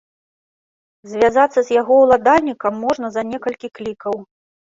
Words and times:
Звязацца 1.11 1.59
з 1.67 1.75
яго 1.81 1.93
ўладальнікам 2.05 2.73
можна 2.85 3.07
за 3.17 3.21
некалькі 3.35 3.67
клікаў. 3.81 4.15